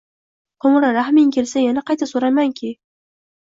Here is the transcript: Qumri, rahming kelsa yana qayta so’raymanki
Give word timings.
Qumri, 0.65 0.89
rahming 0.95 1.29
kelsa 1.37 1.65
yana 1.67 1.87
qayta 1.93 2.11
so’raymanki 2.15 2.77